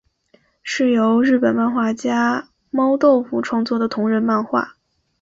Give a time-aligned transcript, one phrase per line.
[0.63, 4.75] 是由日本漫画家猫豆腐创作的同人漫画。